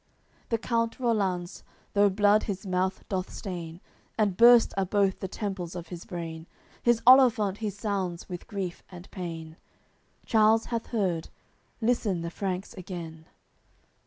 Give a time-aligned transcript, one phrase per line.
[0.01, 0.01] AOI.
[0.01, 1.63] CXXXV The count Rollanz,
[1.93, 3.79] though blood his mouth doth stain,
[4.17, 6.47] And burst are both the temples of his brain,
[6.81, 9.57] His olifant he sounds with grief and pain;
[10.25, 11.29] Charles hath heard,
[11.81, 13.27] listen the Franks again.